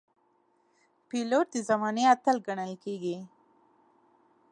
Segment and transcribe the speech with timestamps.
[1.07, 3.17] پیلوټ د زمانې اتل ګڼل کېږي.